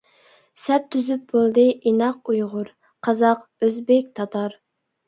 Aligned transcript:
سەپ 0.61 0.87
تۈزۈپ 0.95 1.27
بولدى 1.35 1.67
ئىناق 1.91 2.35
ئۇيغۇر، 2.35 2.73
قازاق، 3.09 3.49
ئۆزبېك، 3.69 4.11
تاتار! 4.23 4.61